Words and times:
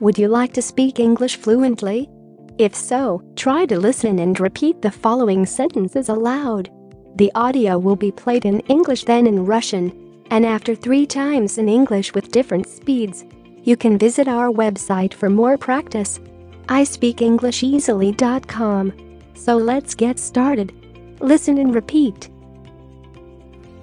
Would 0.00 0.17
you 0.17 0.29
like 0.29 0.53
to 0.53 0.61
speak 0.61 0.99
English 0.99 1.35
fluently? 1.35 2.09
If 2.57 2.73
so, 2.75 3.21
try 3.35 3.65
to 3.67 3.79
listen 3.79 4.19
and 4.19 4.39
repeat 4.39 4.81
the 4.81 4.91
following 4.91 5.45
sentences 5.45 6.09
aloud. 6.09 6.69
The 7.17 7.31
audio 7.35 7.77
will 7.77 7.95
be 7.95 8.11
played 8.11 8.45
in 8.45 8.61
English 8.61 9.03
then 9.03 9.27
in 9.27 9.45
Russian, 9.45 9.91
and 10.31 10.45
after 10.45 10.73
three 10.75 11.05
times 11.05 11.57
in 11.57 11.69
English 11.69 12.13
with 12.13 12.31
different 12.31 12.67
speeds. 12.67 13.25
You 13.63 13.77
can 13.77 13.97
visit 13.97 14.27
our 14.27 14.49
website 14.49 15.13
for 15.13 15.29
more 15.29 15.57
practice. 15.57 16.19
ispeakenglisheasily.com. 16.67 18.93
So 19.35 19.57
let's 19.57 19.93
get 19.93 20.19
started. 20.19 20.73
Listen 21.19 21.57
and 21.57 21.75
repeat. 21.75 22.29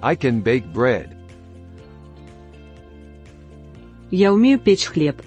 I 0.01 0.15
can 0.15 0.41
bake 0.41 0.73
bread. 0.73 1.15
Я 4.11 4.33
умею 4.33 4.59
печь 4.59 4.87
хлеб. 4.87 5.21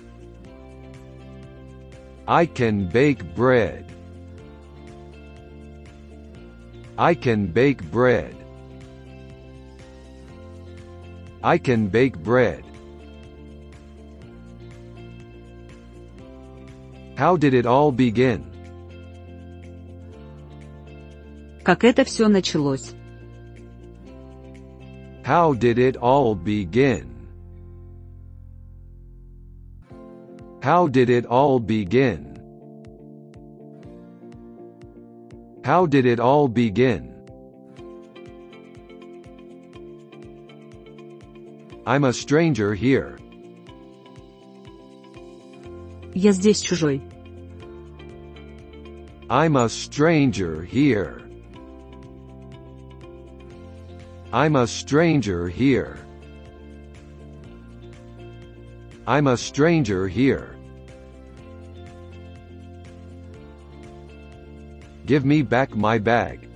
I 2.32 2.46
can 2.46 2.90
bake 2.90 3.24
bread. 3.36 3.86
I 6.98 7.14
can 7.14 7.48
bake 7.48 7.84
bread. 7.92 8.36
I 11.44 11.58
can 11.58 11.88
bake 11.88 12.18
bread. 12.18 12.64
How 17.16 17.38
did 17.38 17.54
it 17.54 17.66
all 17.66 17.92
begin? 17.92 18.44
Как 21.64 21.84
это 21.84 22.04
все 22.04 22.28
началось? 22.28 22.94
How 25.24 25.54
did 25.54 25.78
it 25.78 25.98
all 25.98 26.36
begin? 26.36 27.11
How 30.62 30.88
did 30.88 31.10
it 31.10 31.26
all 31.26 31.60
begin? 31.60 32.38
How 35.64 35.86
did 35.86 36.06
it 36.06 36.20
all 36.20 36.48
begin? 36.48 37.14
I'm 41.86 42.04
a 42.04 42.14
stranger 42.14 42.74
here. 42.74 43.18
Я 46.14 46.32
здесь 46.32 46.62
чужой. 46.62 47.02
I'm 49.30 49.56
a 49.56 49.70
stranger 49.70 50.64
here. 50.64 51.22
I'm 54.34 54.56
a 54.56 54.68
stranger 54.68 55.48
here. 55.48 55.98
I'm 59.06 59.28
a 59.28 59.38
stranger 59.38 60.08
here. 60.08 60.58
Give 65.06 65.24
me 65.24 65.42
back 65.42 65.76
my 65.76 65.98
bag. 66.00 66.50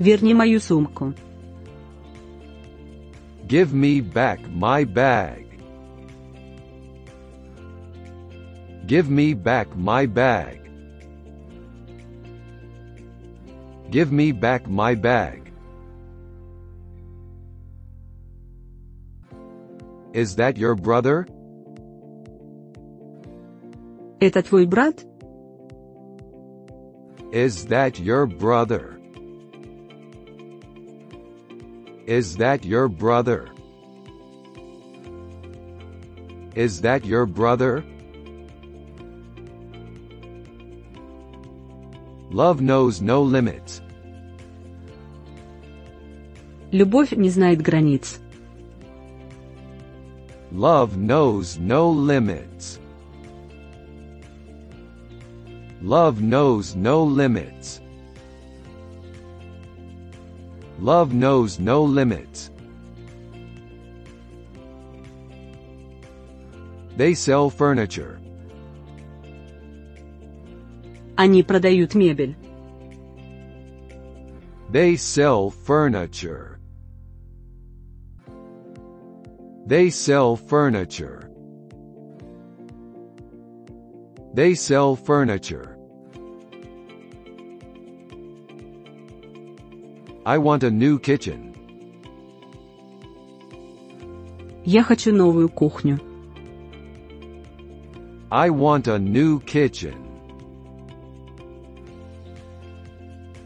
Верни 0.00 0.34
мою 0.34 0.60
сумку. 0.60 1.14
Give 3.46 3.74
me 3.74 4.00
back 4.00 4.40
my 4.48 4.84
bag. 4.84 5.46
Give 8.86 9.10
me 9.10 9.34
back 9.34 9.76
my 9.76 10.06
bag. 10.06 10.58
Give 13.90 14.10
me 14.10 14.32
back 14.32 14.66
my 14.66 14.94
bag. 14.94 15.45
Is 20.12 20.36
that 20.36 20.56
your 20.56 20.74
brother? 20.74 21.26
Это 24.20 24.42
твой 24.42 24.66
брат? 24.66 25.04
Is 27.32 27.64
that 27.66 27.98
your 27.98 28.26
brother? 28.26 29.00
Is 32.06 32.36
that 32.36 32.64
your 32.64 32.88
brother? 32.88 33.48
Is 36.54 36.82
that 36.82 37.06
your 37.06 37.24
brother? 37.24 37.82
Love 42.30 42.60
knows 42.60 43.00
no 43.00 43.22
limits. 43.22 43.80
Любовь 46.70 47.12
не 47.12 47.28
знает 47.30 47.60
границ. 47.60 48.18
Love 50.52 50.96
knows 50.96 51.58
no 51.58 51.90
limits. 51.90 52.78
Love 55.80 56.20
knows 56.20 56.76
no 56.76 57.02
limits. 57.02 57.80
Love 60.78 61.14
knows 61.14 61.58
no 61.58 61.82
limits. 61.82 62.50
They 66.96 67.14
sell 67.14 67.50
furniture. 67.50 68.20
Они 71.16 71.42
продают 71.42 71.94
мебель. 71.94 72.36
They 74.70 74.96
sell 74.96 75.50
furniture. 75.50 76.55
They 79.66 79.90
sell 79.90 80.36
furniture. 80.36 81.30
They 84.34 84.54
sell 84.54 84.96
furniture. 84.96 85.76
I 90.24 90.38
want 90.38 90.62
a 90.62 90.70
new 90.70 90.98
kitchen. 90.98 91.54
Я 94.64 94.82
хочу 94.82 95.12
новую 95.12 95.48
кухню. 95.48 95.98
I 98.30 98.48
want 98.48 98.88
a 98.88 98.98
new 98.98 99.40
kitchen. 99.40 99.94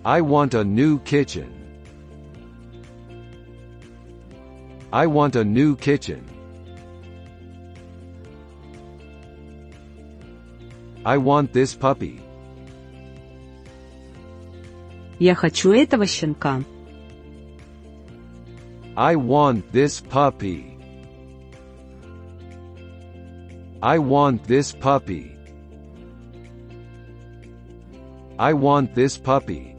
I 0.05 0.21
want 0.21 0.55
a 0.55 0.63
new 0.63 1.01
kitchen. 1.01 1.60
I 4.93 5.07
want 5.07 5.37
a 5.37 5.45
new 5.45 5.77
kitchen. 5.77 6.25
I 11.05 11.19
want 11.19 11.53
this 11.53 11.75
puppy. 11.75 12.21
Я 15.19 15.35
хочу 15.35 15.73
этого 15.73 16.07
щенка. 16.07 16.65
I 18.97 19.15
want 19.15 19.71
this 19.73 20.01
puppy. 20.01 20.77
I 23.81 23.99
want 23.99 24.45
this 24.47 24.73
puppy. 24.73 25.37
I 28.39 28.53
want 28.53 28.95
this 28.95 29.17
puppy. 29.17 29.77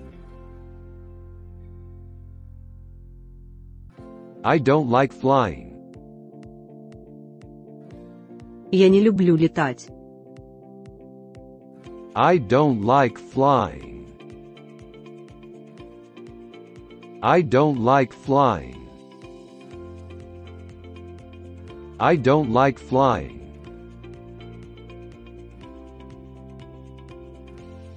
I 4.44 4.60
don't 4.60 4.90
like 4.90 5.12
flying. 5.14 5.74
Я 8.72 8.90
не 8.90 9.02
люблю 9.02 9.36
летать. 9.36 9.90
I 12.16 12.38
don't 12.40 12.82
like 12.82 13.18
flying. 13.18 14.08
I 17.22 17.42
don't 17.42 17.80
like 17.84 18.14
flying. 18.14 18.88
I 22.00 22.16
don't 22.16 22.52
like 22.52 22.78
flying. 22.78 23.38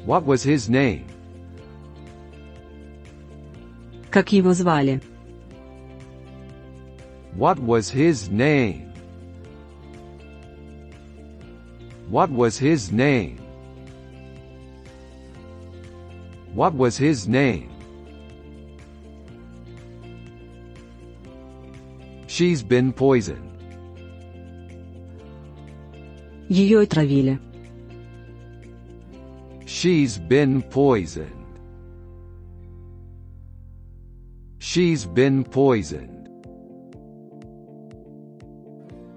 What 0.07 0.25
was 0.25 0.43
his 0.43 0.69
name? 0.69 1.05
Как 4.11 4.33
его 4.33 4.53
звали? 4.55 5.01
What 7.35 7.59
was 7.59 7.91
his 7.91 8.29
name? 8.31 8.93
What 12.09 12.31
was 12.31 12.59
his 12.59 12.91
name? 12.91 13.39
What 16.55 16.75
was 16.75 16.97
his 16.97 17.29
name? 17.29 17.71
She's 22.27 22.63
been 22.63 22.93
poisoned. 22.93 23.47
Ее 26.49 26.81
отравили. 26.81 27.39
She's 29.67 30.19
been 30.19 30.63
poisoned. 30.63 31.31
She's 34.59 35.07
been 35.07 35.45
poisoned. 35.45 36.14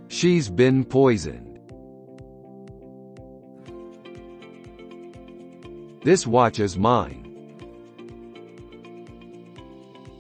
She's 0.08 0.50
been 0.50 0.84
poisoned. 0.86 1.60
This 6.04 6.28
watch 6.28 6.60
is 6.60 6.78
mine. 6.78 7.24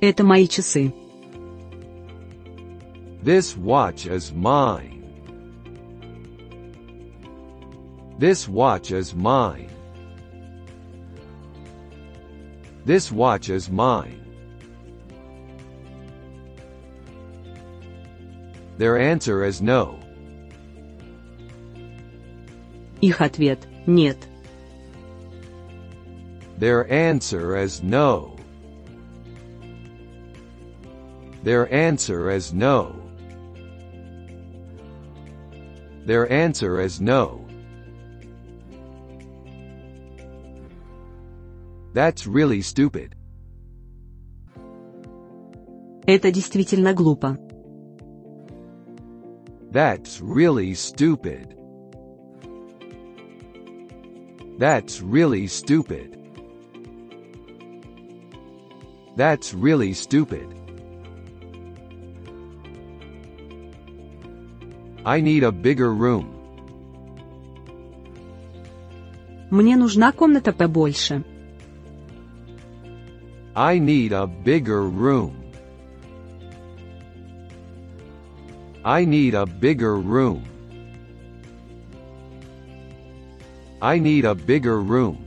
Это 0.02 0.24
мои 0.24 0.48
часы. 0.48 0.94
This 3.22 3.56
watch 3.56 4.06
is 4.06 4.34
mine. 4.34 5.04
This 8.20 8.48
watch 8.48 8.92
is 8.92 9.14
mine. 9.14 9.70
This 12.86 13.12
watch 13.12 13.50
is 13.50 13.70
mine. 13.70 14.27
Their 18.78 18.98
answer 18.98 19.44
is 19.44 19.62
no. 19.62 20.00
Их 23.02 23.22
ответ – 23.22 23.86
нет. 23.86 24.18
Their 26.58 26.90
answer 26.92 27.58
is 27.58 27.84
no. 27.84 28.38
Their 31.44 31.72
answer 31.74 32.32
is 32.32 32.54
no. 32.54 32.96
Their 36.06 36.32
answer 36.32 36.80
is 36.80 37.02
no. 37.02 37.46
That's 41.94 42.26
really 42.26 42.62
stupid. 42.62 43.16
Это 46.08 46.32
действительно 46.32 46.94
глупо. 46.94 47.38
That's 49.72 50.22
really 50.22 50.74
stupid. 50.76 51.56
That's 54.60 55.02
really 55.02 55.48
stupid. 55.48 56.18
That's 59.16 59.54
really 59.54 59.94
stupid. 59.94 60.48
I 65.06 65.22
need 65.22 65.44
a 65.44 65.52
bigger 65.52 65.94
room. 65.94 66.30
Мне 69.52 69.76
нужна 69.76 70.12
комната 70.12 70.54
побольше. 70.54 71.24
I 73.56 73.80
need 73.80 74.12
a 74.14 74.26
bigger 74.26 74.90
room. 74.90 75.32
I 78.88 79.06
need 79.06 79.34
a 79.34 79.46
bigger 79.46 79.96
room. 79.96 80.44
I 83.82 84.00
need 84.00 84.26
a 84.26 84.36
bigger 84.36 84.80
room. 84.82 85.18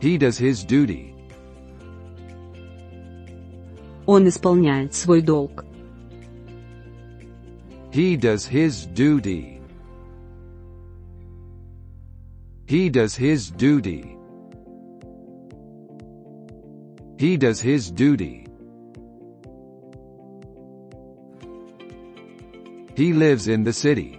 He 0.00 0.18
does 0.18 0.38
his 0.38 0.64
duty. 0.64 1.14
Он 4.06 4.28
исполняет 4.28 4.94
свой 4.94 5.20
долг. 5.20 5.64
He 7.92 8.16
does 8.16 8.46
his 8.46 8.86
duty. 8.86 9.60
He 12.66 12.88
does 12.88 13.16
his 13.16 13.50
duty. 13.50 14.16
He 17.18 17.36
does 17.36 17.60
his 17.60 17.90
duty. 17.90 18.46
He 22.96 23.12
lives 23.12 23.46
in 23.48 23.64
the 23.64 23.72
city. 23.72 24.18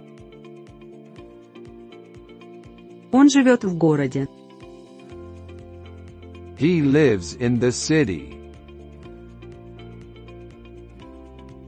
Он 3.10 3.28
живет 3.28 3.64
в 3.64 3.76
городе. 3.76 4.28
He 6.58 6.82
lives 6.82 7.34
in 7.34 7.58
the 7.58 7.72
city. 7.72 8.34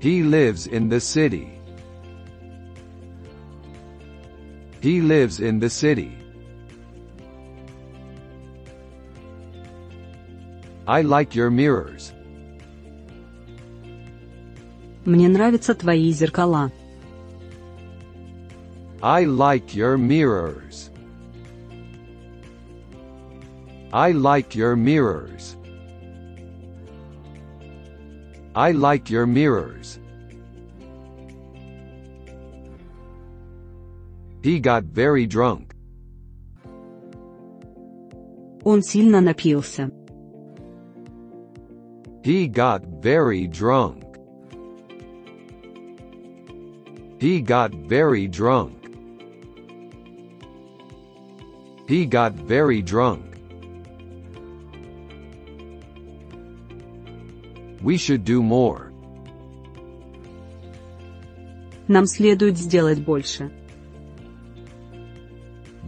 He 0.01 0.23
lives 0.23 0.67
in 0.67 0.89
the 0.89 1.01
city. 1.01 1.49
He 4.81 5.01
lives 5.01 5.41
in 5.41 5.61
the 5.61 5.69
city. 5.69 6.17
I 10.87 11.03
like 11.03 11.35
your 11.35 11.51
mirrors. 11.51 12.12
Мне 15.05 15.29
нравятся 15.29 15.75
твои 15.75 16.11
зеркала. 16.12 16.73
I 19.03 19.25
like 19.25 19.75
your 19.75 19.97
mirrors. 19.97 20.91
I 23.93 24.12
like 24.12 24.55
your 24.55 24.77
mirrors. 24.77 25.57
I 28.55 28.73
like 28.73 29.09
your 29.09 29.27
mirrors. 29.27 29.99
He 34.43 34.61
got 34.61 34.85
very 34.85 35.27
drunk. 35.27 35.75
Он 38.65 38.83
сильно 38.83 39.21
напился. 39.21 39.91
He 42.23 42.49
got 42.49 42.85
very 43.03 43.47
drunk. 43.47 44.05
He 47.19 47.41
got 47.41 47.73
very 47.73 48.29
drunk. 48.29 48.84
He 51.87 52.07
got 52.07 52.35
very 52.35 52.83
drunk. 52.83 53.25
We 57.83 57.97
should 57.97 58.25
do 58.25 58.43
more. 58.43 58.93
Нам 61.89 62.07
следует 62.07 62.57
сделать 62.57 63.01
больше. 63.01 63.51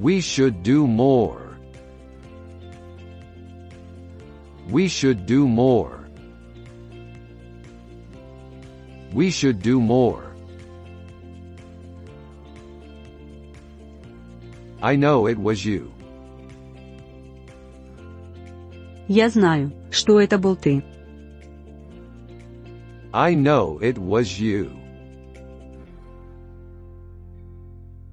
We 0.01 0.21
should 0.21 0.63
do 0.65 0.87
more. 0.87 1.57
We 4.69 4.89
should 4.89 5.27
do 5.27 5.47
more. 5.47 6.09
We 9.13 9.31
should 9.31 9.63
do 9.63 9.81
more. 9.81 10.26
I 14.81 14.97
know 14.97 15.27
it 15.27 15.39
was 15.39 15.65
you. 15.65 15.91
Я 19.09 19.29
знаю, 19.29 19.73
что 19.91 20.21
это 20.21 20.39
был 20.39 20.57
ты. 20.57 20.83
I 23.13 23.35
know 23.35 23.79
it 23.81 23.99
was 23.99 24.41
you. 24.41 24.71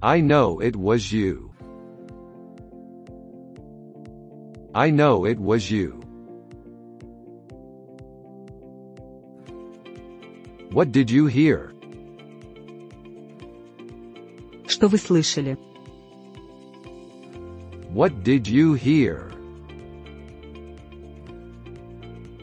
I 0.02 0.20
know 0.20 0.60
it 0.60 0.76
was 0.76 1.12
you. 1.12 1.50
I 4.72 4.90
know 4.90 5.24
it 5.24 5.38
was 5.38 5.70
you. 5.70 6.00
What 10.70 10.92
did 10.92 11.10
you 11.10 11.26
hear? 11.26 11.72
Что 14.66 14.86
вы 14.86 14.98
слышали? 14.98 15.58
What 17.94 18.22
did 18.22 18.46
you 18.46 18.74
hear? 18.74 19.30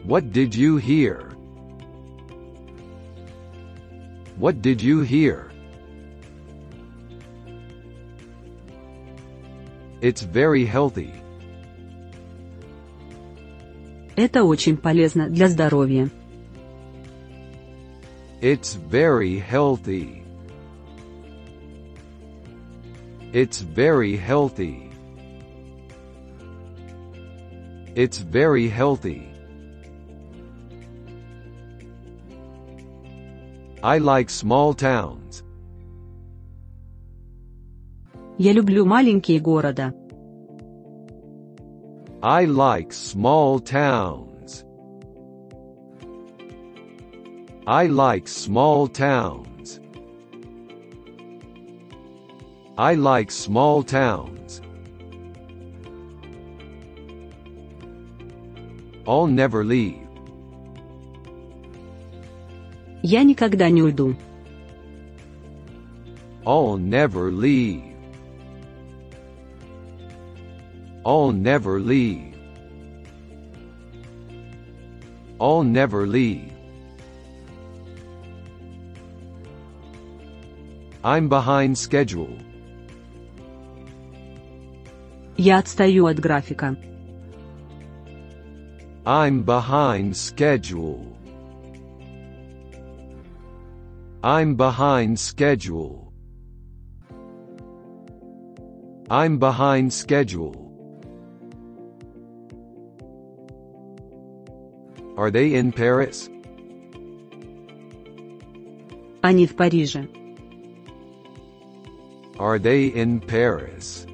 What 0.04 0.32
did 0.32 0.54
you 0.54 0.76
hear? 0.76 1.28
What 4.36 4.62
did 4.62 4.80
you 4.80 5.00
hear? 5.00 5.50
It's 10.00 10.22
very 10.22 10.64
healthy. 10.64 11.12
Это 14.16 14.44
очень 14.44 14.76
полезно 14.76 15.28
для 15.28 15.48
здоровья. 15.48 16.08
It's 18.40 18.76
very 18.76 19.38
healthy. 19.38 20.22
It's 23.32 23.60
very 23.60 24.16
healthy. 24.16 24.81
It's 27.94 28.18
very 28.18 28.68
healthy. 28.68 29.28
I 33.82 33.98
like 33.98 34.28
small 34.30 34.74
towns. 34.74 35.44
Я 38.38 38.52
люблю 38.52 38.84
маленькие 38.84 39.40
города. 39.40 39.92
I 42.22 42.46
like 42.46 42.92
small 42.92 43.60
towns. 43.60 44.64
I 47.66 47.86
like 47.86 48.26
small 48.26 48.88
towns. 48.88 49.80
I 52.76 52.94
like 52.94 53.30
small 53.30 53.82
towns. 53.82 54.61
I'll 59.06 59.26
never 59.26 59.64
leave. 59.64 60.06
Я 63.02 63.22
никогда 63.22 63.70
не 63.70 63.82
уйду. 63.82 64.16
I'll 66.44 66.76
never 66.76 67.30
leave. 67.30 67.82
I'll 71.04 71.32
never 71.32 71.80
leave. 71.80 72.34
I'll 75.40 75.62
never 75.62 76.06
leave. 76.06 76.52
I'm 81.04 81.28
behind 81.28 81.78
schedule. 81.78 82.36
Я 85.36 85.58
отстаю 85.58 86.06
от 86.06 86.18
графика. 86.18 86.76
I'm 89.06 89.42
behind 89.42 90.16
schedule. 90.16 91.16
I'm 94.22 94.56
behind 94.56 95.18
schedule. 95.18 96.12
I'm 99.10 99.38
behind 99.38 99.92
schedule. 99.92 100.68
Are 105.16 105.30
they 105.30 105.54
in 105.54 105.72
Paris? 105.72 106.28
Они 109.22 109.46
в 109.46 109.56
Париже. 109.56 110.06
Are 112.38 112.58
they 112.58 112.86
in 112.86 113.20
Paris? 113.20 114.06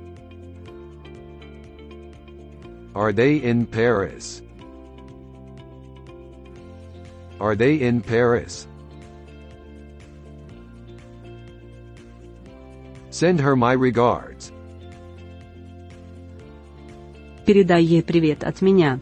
Are 2.94 3.12
they 3.12 3.36
in 3.36 3.66
Paris? 3.66 4.40
Are 7.40 7.56
they 7.56 7.74
in 7.80 8.00
Paris? 8.00 8.66
Send 13.10 13.40
her 13.40 13.54
my 13.56 13.72
regards. 13.72 14.52
Передай 17.46 17.82
ей 17.82 18.02
привет 18.02 18.42
от 18.42 18.62
меня. 18.62 18.98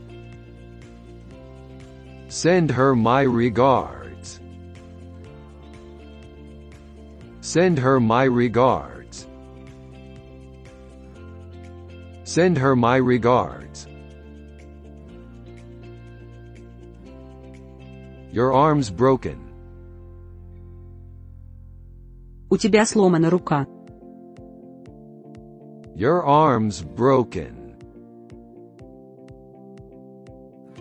Send 2.28 2.70
her 2.72 2.94
my 2.94 3.22
regards. 3.22 4.40
Send 7.40 7.78
her 7.78 8.00
my 8.00 8.24
regards. 8.24 9.26
Send 12.24 12.56
her 12.58 12.74
my 12.74 12.96
regards. 12.96 13.65
Your 18.37 18.53
arm's 18.53 18.91
broken. 18.91 19.39
У 22.51 22.57
тебя 22.57 22.85
сломана 22.85 23.31
рука. 23.31 23.65
Your 25.95 26.23
arm's 26.23 26.83
broken. 26.83 27.73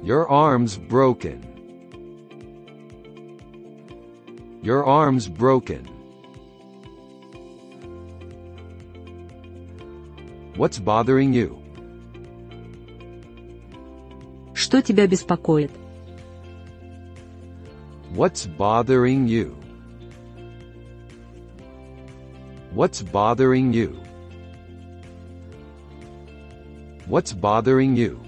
Your 0.02 0.28
arm's 0.28 0.76
broken. 0.76 1.40
Your 4.62 4.84
arm's 4.84 5.26
broken. 5.26 5.88
What's 10.58 10.78
bothering 10.78 11.32
you? 11.32 11.56
Что 14.52 14.82
тебя 14.82 15.06
беспокоит? 15.06 15.70
What's 18.15 18.45
bothering 18.45 19.27
you? 19.27 19.55
What's 22.73 23.01
bothering 23.01 23.73
you? 23.73 24.01
What's 27.07 27.33
bothering 27.33 27.95
you? 27.95 28.19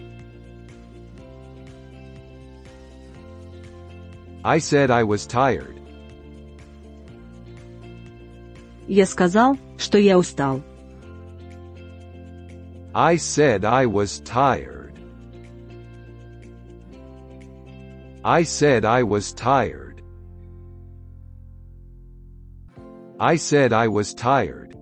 I 4.44 4.60
said 4.60 4.92
I 4.92 5.04
was 5.04 5.26
tired. 5.26 5.80
Я 8.88 9.06
сказал, 9.06 9.58
что 9.78 9.98
я 9.98 10.18
устал. 10.18 10.62
I 12.94 13.16
said 13.16 13.64
I 13.64 13.86
was 13.86 14.20
tired. 14.26 14.77
I 18.24 18.44
said 18.44 18.86
I 18.86 19.04
was 19.04 19.34
tired. 19.34 20.02
I 23.20 23.36
said 23.36 23.74
I 23.74 23.88
was 23.88 24.14
tired. 24.14 24.76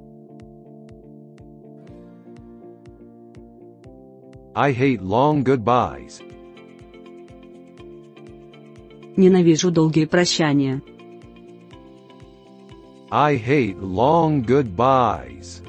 I 4.56 4.72
hate 4.72 5.02
long 5.02 5.44
goodbyes. 5.44 6.22
Ненавижу 9.18 9.72
долгие 9.72 10.06
прощания. 10.06 10.82
I 13.12 13.36
hate 13.36 13.78
long 13.78 14.42
goodbyes. 14.42 15.62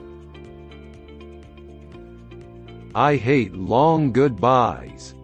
I 2.95 3.17
hate 3.17 3.55
long 3.55 4.13
goodbyes. 4.13 5.15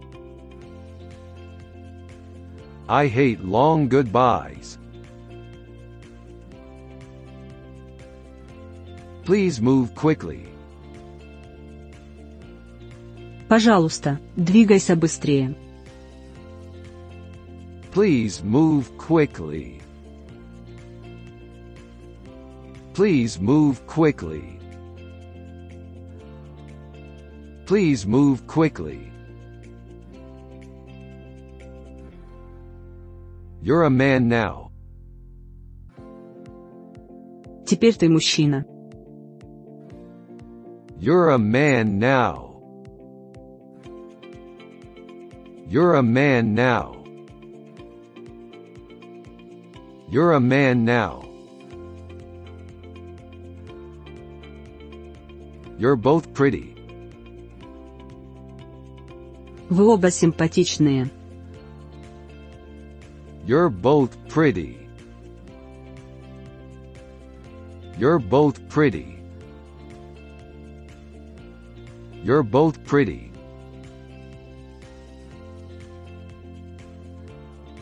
I 2.93 3.07
hate 3.07 3.45
long 3.45 3.89
goodbyes. 3.89 4.79
Please 9.25 9.61
move 9.61 9.95
quickly. 9.95 10.49
Пожалуйста, 13.49 14.19
двигайся 14.37 14.97
быстрее. 14.97 15.55
Please 17.93 18.43
move 18.43 18.97
quickly. 18.97 19.81
Please 22.95 23.39
move 23.39 23.85
quickly. 23.87 24.59
Please 27.67 28.07
move 28.07 28.47
quickly. 28.47 29.11
You're 33.63 33.85
a 33.85 33.91
man 33.91 34.29
now. 34.29 34.71
Теперь 37.67 37.95
ты 37.95 38.09
мужчина. 38.09 38.65
You're 40.99 41.31
a 41.31 41.39
man 41.39 41.99
now. 41.99 42.49
You're 45.69 45.97
a 45.97 46.03
man 46.03 46.55
now. 46.55 46.97
You're 50.09 50.33
a 50.33 50.41
man 50.41 50.85
now. 50.87 51.25
You're 55.79 55.97
both 55.97 56.33
pretty. 56.33 56.75
Вы 59.69 59.87
оба 59.87 60.11
симпатичные. 60.11 61.11
You're 63.47 63.71
both 63.71 64.17
pretty. 64.29 64.89
You're 67.99 68.19
both 68.19 68.69
pretty. 68.69 69.19
You're 72.23 72.43
both 72.43 72.85
pretty. 72.85 73.33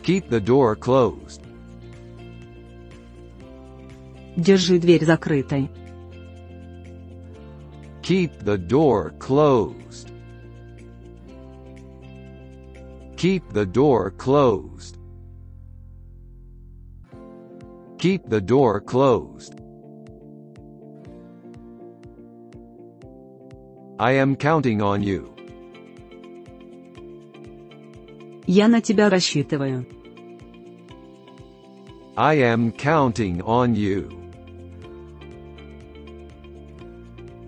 Keep 0.03 0.29
the 0.29 0.39
door 0.39 0.75
closed. 0.75 1.41
Держи 4.37 4.79
дверь 4.79 5.03
закрытой. 5.03 5.69
Keep 8.03 8.39
the 8.39 8.57
door 8.57 9.13
closed. 9.19 10.11
Keep 13.17 13.51
the 13.51 13.65
door 13.65 14.11
closed. 14.11 14.97
Keep 18.01 18.29
the 18.29 18.41
door 18.41 18.79
closed. 18.79 19.55
I 23.99 24.11
am 24.11 24.35
counting 24.35 24.81
on 24.81 25.01
you. 25.01 25.33
Я 28.45 28.67
на 28.67 28.81
тебя 28.81 29.09
рассчитываю. 29.09 29.85
I 32.15 32.35
am 32.35 32.71
counting 32.71 33.41
on 33.41 33.75
you. 33.75 34.09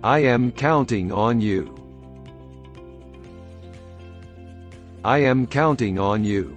I 0.04 0.20
am 0.22 0.52
counting 0.52 1.12
on 1.12 1.42
you. 1.42 1.76
I 5.04 5.20
am 5.20 5.48
counting 5.48 5.98
on 6.00 6.24
you. 6.24 6.56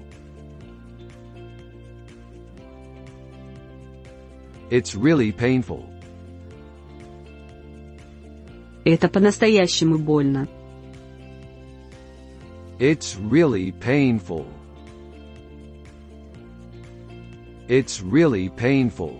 It's 4.77 4.95
really 4.95 5.33
painful. 5.33 5.85
Это 8.85 9.09
по-настоящему 9.09 9.99
больно. 9.99 10.49
It's 12.79 13.17
really 13.17 13.71
painful. 13.71 14.47
It's 17.69 18.03
really 18.03 18.49
painful. 18.49 19.17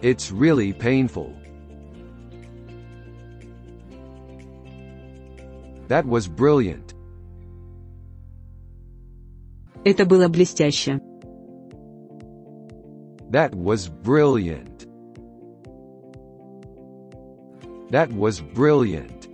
It's 0.00 0.30
really 0.30 0.72
painful. 0.72 1.34
That 5.88 6.06
was 6.06 6.28
brilliant. 6.28 6.94
Это 9.84 10.06
было 10.06 10.28
блестяще. 10.28 10.97
That 13.30 13.54
was 13.54 13.88
brilliant. 13.88 14.86
That 17.90 18.12
was 18.12 18.40
brilliant. 18.40 19.28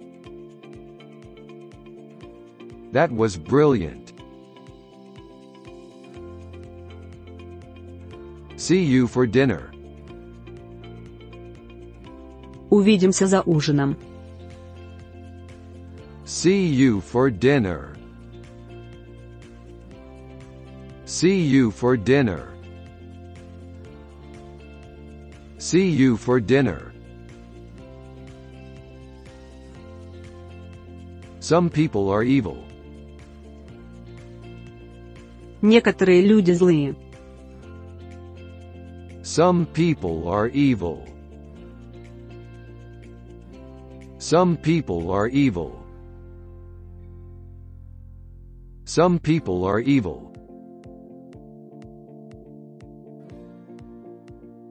That 2.93 3.11
was 3.12 3.37
brilliant. 3.37 4.12
See 8.57 8.83
you 8.83 9.07
for 9.07 9.27
dinner. 9.27 9.71
Увидимся 12.71 13.27
за 13.27 13.41
ужином. 13.43 13.97
See 16.25 16.67
you 16.67 17.00
for 17.00 17.31
dinner. 17.31 17.97
See 21.05 21.41
you 21.41 21.71
for 21.73 21.97
dinner. 21.97 22.53
See 25.75 25.89
you 25.89 26.17
for 26.17 26.41
dinner. 26.41 26.93
Some 31.41 31.71
people 31.71 32.11
are 32.11 32.23
evil. 32.23 32.65
Некоторые 35.62 36.23
люди 36.23 36.53
злые. 36.53 36.97
Some 39.23 39.67
people 39.67 40.29
are 40.29 40.49
evil. 40.49 41.07
Some 44.19 44.57
people 44.57 45.11
are 45.11 45.29
evil. 45.29 45.81
Some 48.85 49.19
people 49.19 49.65
are 49.65 49.81
evil. 49.81 50.33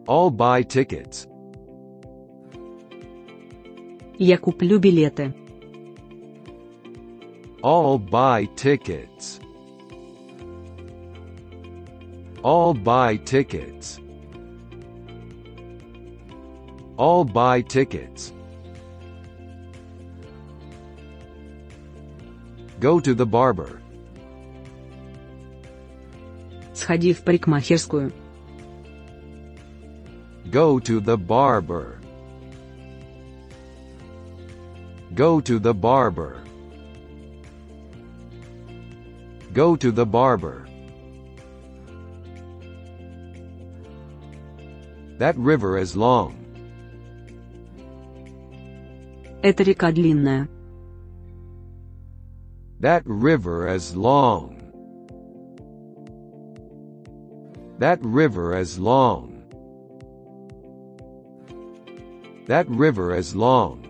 I'll 0.07 0.31
buy 0.31 0.63
tickets. 0.63 1.27
Я 4.17 4.37
куплю 4.37 4.79
билеты. 4.79 5.33
I'll 7.61 7.99
buy 7.99 8.45
tickets. 8.55 9.39
I'll 12.43 12.73
buy 12.73 13.17
tickets. 13.17 13.99
I'll 16.97 17.23
buy 17.23 17.61
tickets. 17.61 18.33
Go 22.79 22.99
to 22.99 23.13
the 23.13 23.25
barber. 23.25 23.81
Сходи 26.73 27.13
в 27.13 27.23
парикмахерскую. 27.23 28.13
Go 30.53 30.79
to 30.79 30.99
the 30.99 31.17
barber. 31.17 31.99
Go 35.13 35.41
to 35.41 35.59
the 35.59 35.73
barber. 35.73 36.41
Go 39.53 39.75
to 39.75 39.91
the 39.91 40.05
barber. 40.05 40.67
That 45.17 45.35
river 45.37 45.77
is 45.77 45.95
long. 45.95 46.35
Эта 49.41 49.63
река 49.63 49.91
длинная. 49.91 50.47
That 52.79 53.03
river 53.05 53.67
is 53.67 53.95
long. 53.95 54.55
That 57.79 57.99
river 58.03 58.57
is 58.57 58.79
long. 58.79 59.32
That 62.47 62.67
river 62.69 63.15
is 63.15 63.35
long. 63.35 63.85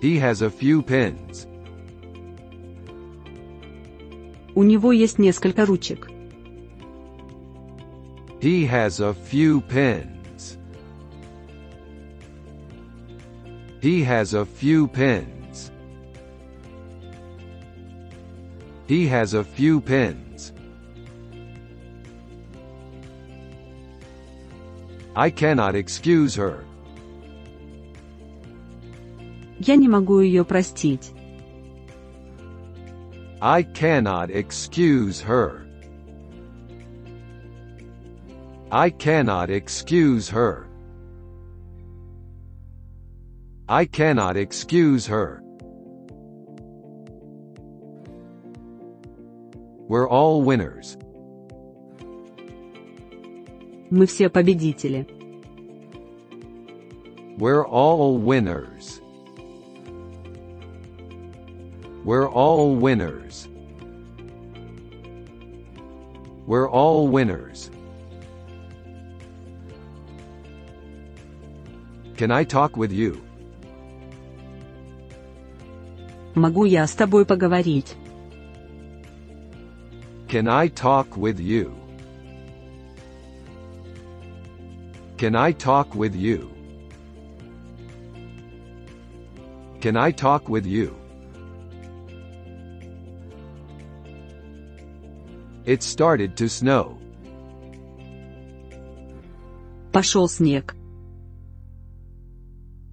He 0.00 0.18
has 0.18 0.42
a 0.42 0.50
few 0.50 0.82
pins. 0.82 1.46
У 4.54 4.62
него 4.62 4.92
есть 4.92 5.18
несколько 5.18 5.64
ручек. 5.66 6.10
He 8.40 8.66
has 8.66 9.00
a 9.00 9.14
few 9.14 9.62
pins. 9.62 10.58
He 13.80 14.02
has 14.02 14.34
a 14.34 14.44
few 14.44 14.86
pins. 14.86 15.70
He 18.86 19.06
has 19.06 19.32
a 19.32 19.42
few 19.42 19.80
pins. 19.80 20.27
I 25.18 25.30
cannot 25.30 25.74
excuse 25.74 26.34
her. 26.36 26.64
Я 29.58 29.76
не 29.76 29.88
могу 29.88 30.20
ее 30.20 30.44
простить. 30.44 31.12
I 33.40 33.62
cannot 33.62 34.30
excuse 34.30 35.20
her. 35.20 35.64
I 38.70 38.90
cannot 38.90 39.50
excuse 39.50 40.28
her. 40.30 40.66
I 43.68 43.84
cannot 43.84 44.36
excuse 44.36 45.06
her. 45.06 45.40
We're 49.88 50.08
all 50.08 50.42
winners. 50.42 50.96
Мы 53.89 54.05
все 54.05 54.29
победители. 54.29 55.07
We're 57.37 57.65
all 57.65 58.17
winners. 58.17 59.01
We're 62.03 62.29
all 62.29 62.75
winners. 62.75 63.47
We're 66.45 66.69
all 66.69 67.07
winners. 67.07 67.71
Can 72.17 72.31
I 72.31 72.43
talk 72.43 72.75
with 72.75 72.91
you? 72.91 73.21
Могу 76.35 76.65
я 76.65 76.85
с 76.85 76.93
тобой 76.93 77.25
поговорить? 77.25 77.95
Can 80.27 80.47
I 80.47 80.67
talk 80.67 81.17
with 81.17 81.39
you? 81.39 81.78
Can 85.18 85.36
I 85.36 85.52
talk 85.52 85.94
with 85.94 86.14
you? 86.14 86.50
Can 89.80 89.96
I 89.96 90.10
talk 90.10 90.48
with 90.48 90.66
you? 90.66 90.96
It 95.64 95.82
started 95.82 96.36
to 96.36 96.48
snow. 96.48 96.98
Пошел 99.92 100.28
снег. 100.28 100.74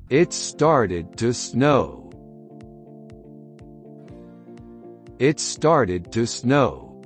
It 0.09 0.33
started 0.33 1.17
to 1.17 1.33
snow. 1.33 2.11
It 5.19 5.39
started 5.39 6.11
to 6.11 6.25
snow. 6.25 7.01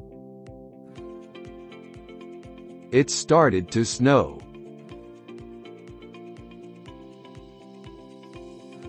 It 2.91 3.09
started 3.09 3.71
to 3.71 3.85
snow. 3.85 4.39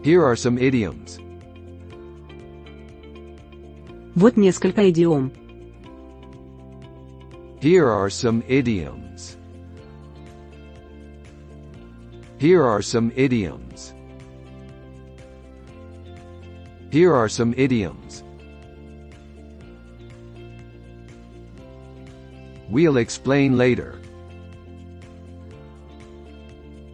Here 0.02 0.24
are 0.24 0.36
some 0.36 0.58
idioms. 0.58 1.18
Вот 4.14 4.36
несколько 4.36 4.88
идиом. 4.90 5.32
Here 7.60 7.88
are 7.88 8.08
some 8.08 8.42
idioms. 8.48 9.36
Here 12.38 12.62
are 12.62 12.82
some 12.82 13.10
idioms. 13.16 13.92
Here 16.90 17.14
are 17.14 17.28
some 17.28 17.52
idioms. 17.56 18.22
We'll 22.68 22.96
explain 22.96 23.56
later. 23.56 24.00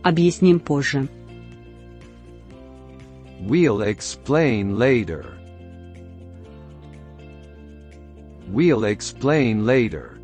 Объясним 0.03 0.59
позже. 0.59 1.09
We'll 3.47 3.83
explain 3.83 4.79
later. 4.79 5.39
We'll 8.49 8.85
explain 8.85 9.65
later. 9.67 10.19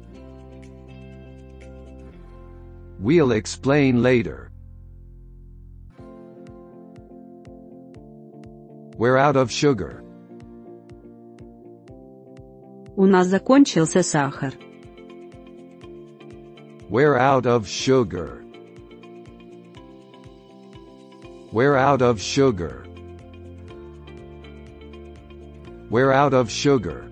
We'll 3.01 3.33
explain 3.33 4.03
later. 4.03 4.51
We're 8.97 9.17
out 9.17 9.37
of 9.37 9.51
sugar. 9.51 10.03
У 12.97 13.07
нас 13.07 13.29
закончился 13.29 14.03
сахар. 14.03 14.53
We're 16.91 17.17
out 17.17 17.47
of 17.47 17.69
sugar. 17.69 18.43
We're 21.53 21.77
out 21.77 22.03
of 22.03 22.21
sugar. 22.21 22.85
We're 25.93 26.13
out 26.13 26.35
of 26.35 26.51
sugar. 26.51 27.11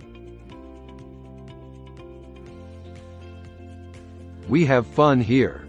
We 4.48 4.64
have 4.66 4.86
fun 4.86 5.20
here. 5.20 5.66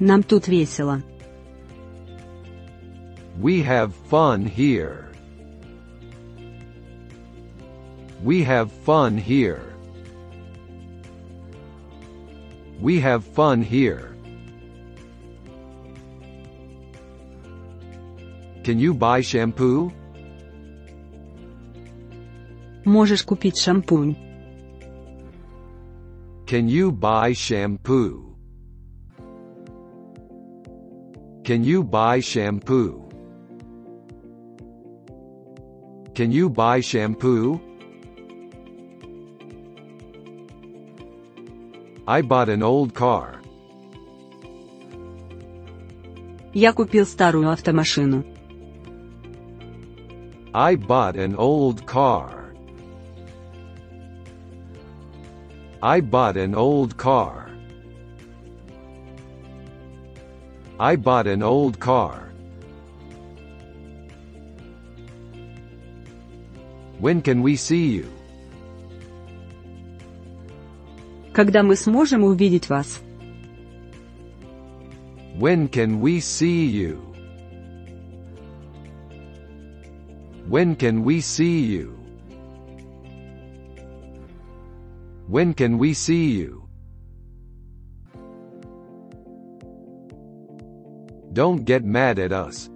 Нам 0.00 0.22
тут 0.22 0.48
весело. 0.48 1.02
We 3.40 3.62
have 3.62 3.94
fun 4.10 4.44
here. 4.44 5.12
We 8.22 8.44
have 8.44 8.70
fun 8.70 9.16
here. 9.16 9.74
We 12.80 13.00
have 13.00 13.24
fun 13.24 13.62
here. 13.62 14.16
Can 18.64 18.78
you 18.78 18.94
buy 18.94 19.22
shampoo? 19.22 19.92
Можешь 22.86 23.22
купить 23.22 23.58
шампунь. 23.58 24.16
Can 26.46 26.68
you 26.68 26.90
buy 26.90 27.32
shampoo? 27.32 28.36
Can 31.44 31.64
you 31.64 31.82
buy 31.82 32.20
shampoo? 32.20 33.08
Can 36.14 36.30
you 36.30 36.50
buy 36.50 36.80
shampoo? 36.80 37.60
I 42.06 42.20
bought 42.20 42.48
an 42.48 42.62
old 42.62 42.92
car. 42.92 43.40
Я 46.52 46.72
купил 46.74 47.06
старую 47.06 47.50
автомашину. 47.50 48.24
I 50.52 50.76
bought 50.76 51.16
an 51.16 51.34
old 51.36 51.86
car. 51.86 52.35
I 55.82 56.00
bought 56.00 56.36
an 56.36 56.54
old 56.54 56.96
car. 56.96 57.50
I 60.78 60.96
bought 60.96 61.26
an 61.26 61.42
old 61.42 61.78
car. 61.78 62.30
When 67.00 67.20
can 67.20 67.42
we 67.42 67.56
see 67.56 67.88
you? 67.88 68.06
Когда 71.32 71.62
мы 71.62 71.76
сможем 71.76 72.24
увидеть 72.24 72.68
вас? 72.68 73.00
When 75.38 75.68
can 75.68 76.00
we 76.00 76.20
see 76.20 76.66
you? 76.66 77.00
When 80.48 80.76
can 80.76 81.02
we 81.02 81.20
see 81.20 81.60
you? 81.64 81.95
When 85.28 85.54
can 85.54 85.78
we 85.78 85.94
see 85.94 86.30
you? 86.30 86.68
Don't 91.32 91.64
get 91.64 91.84
mad 91.84 92.18
at 92.18 92.32
us. 92.32 92.68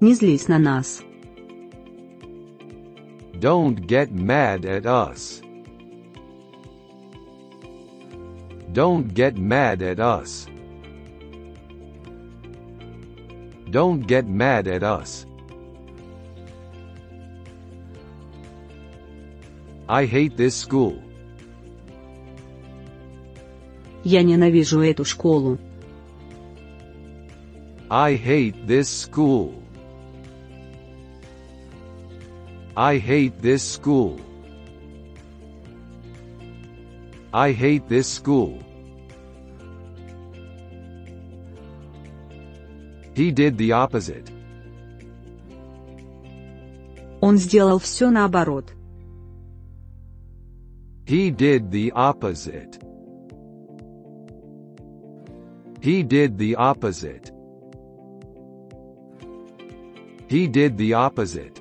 Не 0.00 0.14
злись 0.14 0.48
на 0.48 0.58
нас. 0.58 1.02
Don't 3.40 3.86
get 3.86 4.12
mad 4.12 4.64
at 4.66 4.84
us. 4.86 5.42
Don't 8.72 9.14
get 9.14 9.38
mad 9.38 9.80
at 9.80 9.98
us. 9.98 10.46
Don't 13.70 14.06
get 14.06 14.26
mad 14.28 14.68
at 14.68 14.82
us. 14.82 15.26
I 19.90 20.06
hate 20.06 20.36
this 20.36 20.54
school. 20.54 21.00
Я 24.04 24.22
ненавижу 24.22 24.80
эту 24.80 25.04
школу. 25.04 25.58
I 27.88 28.16
hate 28.16 28.66
this 28.66 28.88
school. 28.88 29.54
I 32.74 32.98
hate 32.98 33.40
this 33.40 33.62
school. 33.62 34.20
I 37.32 37.52
hate 37.52 37.88
this 37.88 38.06
school. 38.06 38.62
He 43.14 43.30
did 43.30 43.56
the 43.56 43.72
opposite. 43.72 44.30
Он 47.20 47.38
сделал 47.38 47.78
все 47.78 48.10
наоборот. 48.10 48.72
He 51.06 51.30
did 51.30 51.70
the 51.70 51.92
opposite. 51.92 52.78
He 55.80 56.02
did 56.02 56.36
the 56.36 56.56
opposite. 56.56 57.30
He 60.28 60.48
did 60.48 60.76
the 60.76 60.94
opposite. 60.94 61.60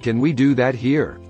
Can 0.00 0.20
we 0.20 0.32
do 0.32 0.54
that 0.54 0.74
here? 0.74 1.20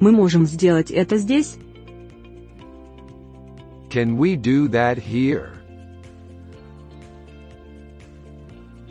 Мы 0.00 0.12
можем 0.12 0.44
сделать 0.44 0.90
это 0.90 1.16
здесь? 1.16 1.56
Can 3.88 4.18
we 4.18 4.36
do 4.36 4.68
that 4.68 4.98
here? 4.98 5.54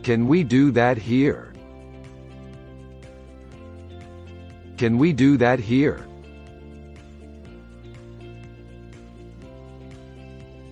Can 0.01 0.27
we 0.27 0.43
do 0.43 0.71
that 0.71 0.97
here? 0.97 1.50
Can 4.82 4.97
we 4.97 5.13
do 5.13 5.38
that 5.38 5.60
here? 5.60 6.06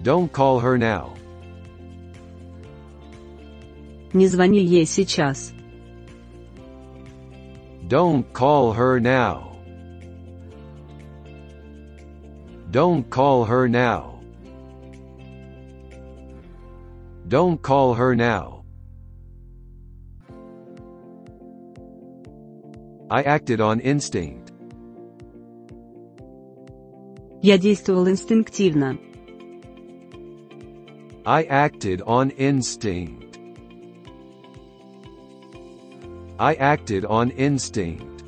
Don't 0.03 0.31
call 0.31 0.59
her 0.59 0.77
now. 0.77 1.15
Не 4.13 4.27
звони 4.27 4.59
ей 4.59 4.85
сейчас. 4.85 5.51
Don't 7.87 8.23
call 8.33 8.73
her 8.73 8.99
now. 8.99 9.55
Don't 12.71 13.09
call 13.09 13.45
her 13.45 13.67
now. 13.67 14.19
Don't 17.27 17.61
call 17.61 17.93
her 17.93 18.15
now. 18.15 18.58
I 23.09 23.21
acted 23.23 23.61
on 23.61 23.79
instinct. 23.79 24.51
Я 27.41 27.57
действовал 27.57 28.07
инстинктивно. 28.07 28.97
I 31.25 31.43
acted 31.43 32.01
on 32.05 32.31
instinct. 32.31 33.39
I 36.37 36.55
acted 36.55 37.05
on 37.05 37.29
instinct. 37.31 38.23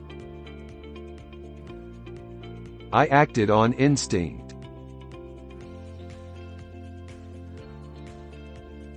I 2.91 3.07
acted 3.07 3.49
on 3.49 3.73
instinct. 3.73 4.55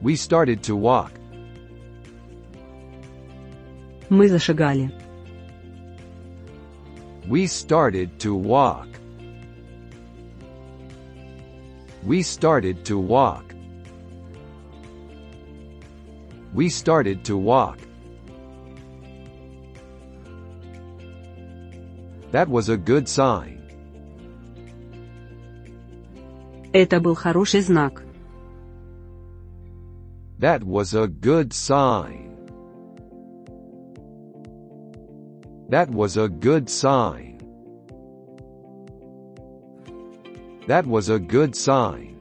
We 0.02 0.16
started 0.16 0.62
to 0.64 0.76
walk. 0.76 1.12
Мы 4.08 4.28
зашагали. 4.28 4.90
We 7.28 7.46
started 7.46 8.18
to 8.20 8.34
walk. 8.34 8.88
We 12.04 12.22
started 12.22 12.84
to 12.86 12.98
walk. 12.98 13.54
We 16.54 16.68
started 16.68 17.24
to 17.24 17.36
walk. 17.36 17.78
That 22.32 22.48
was 22.48 22.68
a 22.68 22.76
good 22.76 23.08
sign. 23.08 23.60
Это 26.72 27.00
был 27.00 27.14
хороший 27.14 27.60
знак. 27.62 28.02
That 30.38 30.62
was 30.62 30.94
a 30.94 31.06
good 31.06 31.52
sign. 31.52 32.23
That 35.68 35.90
was 35.90 36.16
a 36.16 36.28
good 36.28 36.68
sign. 36.68 37.38
That 40.66 40.86
was 40.86 41.08
a 41.08 41.18
good 41.18 41.54
sign. 41.54 42.18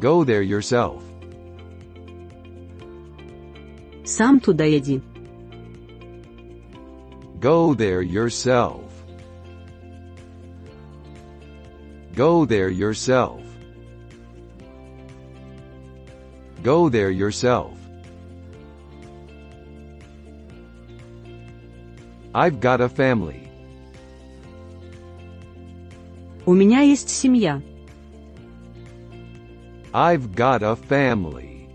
Go 0.00 0.24
there 0.24 0.42
yourself. 0.42 1.04
Сам 4.04 4.40
туда 4.40 4.66
иди. 4.66 5.02
Go 7.38 7.74
there 7.74 8.02
yourself. 8.02 8.90
Go 12.14 12.44
there 12.44 12.70
yourself. 12.70 13.42
Go 16.62 16.88
there 16.88 17.10
yourself. 17.10 17.78
I've 22.34 22.60
got 22.60 22.80
a 22.80 22.88
family. 22.88 23.48
У 26.46 26.54
меня 26.54 26.80
есть 26.80 27.10
семья. 27.10 27.60
I've 29.92 30.34
got 30.34 30.62
a 30.62 30.76
family. 30.76 31.68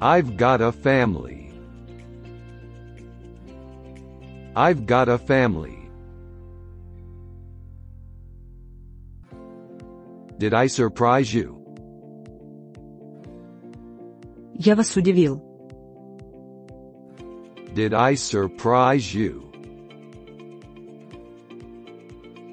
I've 0.00 0.36
got 0.36 0.60
a 0.60 0.72
family. 0.72 1.50
I've 4.54 4.86
got 4.86 5.08
a 5.08 5.18
family. 5.18 5.90
Did 10.38 10.52
I 10.52 10.66
surprise 10.66 11.32
you? 11.32 11.56
Я 14.54 14.74
вас 14.76 14.94
удивил. 14.96 15.49
Did 17.74 17.92
I 17.94 18.14
surprise 18.14 19.14
you? 19.14 19.46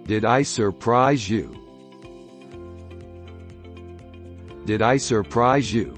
Did 0.06 0.26
I 0.26 0.44
surprise 0.44 1.30
you? 1.30 1.56
Did 4.66 4.82
I 4.82 4.98
surprise 4.98 5.74
you? 5.74 5.98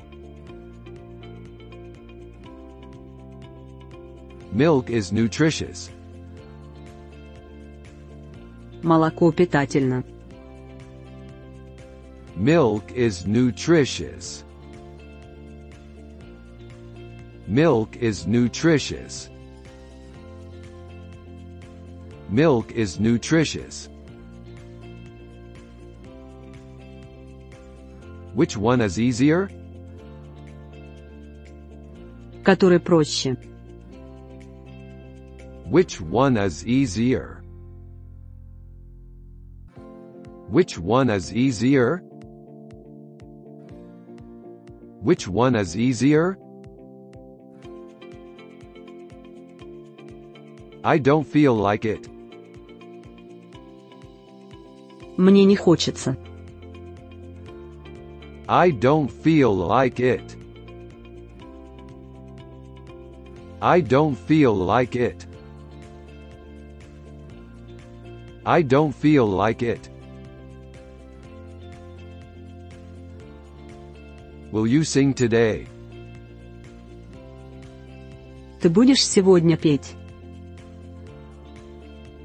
Milk 4.51 4.89
is 4.89 5.11
nutritious. 5.11 5.89
Молоко 8.83 9.31
питательно. 9.31 10.03
Milk 12.35 12.91
is 12.91 13.25
nutritious. 13.25 14.43
Milk 17.49 17.95
is 17.97 18.25
nutritious. 18.25 19.29
Milk 22.29 22.71
is 22.71 22.99
nutritious. 22.99 23.87
Which 28.33 28.57
one 28.57 28.81
is 28.81 28.99
easier? 28.99 29.49
Который 32.43 32.79
проще. 32.79 33.37
Which 35.69 36.01
one 36.01 36.37
is 36.37 36.65
easier? 36.67 37.41
Which 40.49 40.77
one 40.77 41.09
is 41.09 41.33
easier? 41.33 42.03
Which 45.01 45.27
one 45.27 45.55
is 45.55 45.75
easier? 45.77 46.37
I 50.83 50.99
don't 50.99 51.25
feel 51.25 51.55
like 51.55 51.85
it. 51.85 52.09
Мне 55.17 55.45
не 55.45 55.55
хочется. 55.55 56.17
I 58.47 58.71
don't 58.71 59.09
feel 59.09 59.53
like 59.55 59.99
it. 59.99 60.35
I 63.59 63.81
don't 63.81 64.15
feel 64.15 64.53
like 64.53 64.95
it. 64.95 65.25
I 68.45 68.61
don't 68.61 68.93
feel 68.93 69.25
like 69.25 69.63
it. 69.63 69.89
Will 74.51 74.67
you 74.67 74.83
sing 74.83 75.15
today? 75.15 75.67
Ты 78.61 78.69
будешь 78.69 79.03
сегодня 79.03 79.57
петь? 79.57 79.95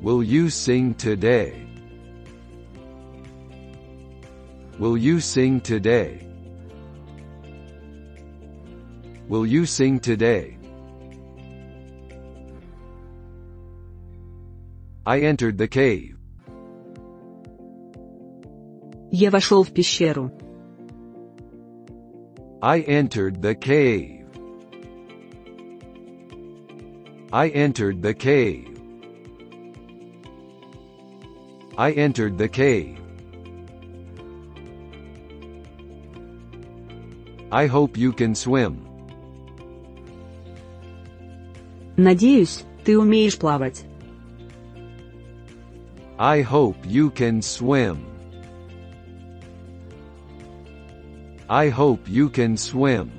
Will 0.05 0.23
you 0.23 0.49
sing 0.49 0.95
today? 0.95 1.67
Will 4.79 4.97
you 4.97 5.21
sing 5.21 5.61
today? 5.61 6.27
Will 9.29 9.45
you 9.45 9.67
sing 9.67 10.01
today? 10.01 10.57
I 15.07 15.21
entered 15.21 15.59
the 15.59 15.69
cave. 15.69 16.17
Я 19.13 19.31
вошел 19.31 19.63
в 19.65 19.73
пещеру. 19.73 20.31
I 22.63 22.81
entered 22.83 23.43
the 23.43 23.55
cave. 23.55 24.27
I 27.33 27.49
entered 27.51 28.03
the 28.03 28.15
cave. 28.15 28.74
I 31.77 31.93
entered 31.93 32.37
the 32.37 32.49
cave. 32.49 32.99
I 37.53 37.67
hope 37.67 37.97
you 37.97 38.13
can 38.13 38.35
swim. 38.35 38.87
Надеюсь, 41.97 42.65
ты 42.85 42.99
умеешь 42.99 43.39
плавать. 43.39 43.85
I 46.19 46.43
hope 46.43 46.77
you 46.85 47.11
can 47.11 47.41
swim. 47.41 48.05
I 51.49 51.69
hope 51.69 52.07
you 52.07 52.29
can 52.29 52.57
swim. 52.57 53.11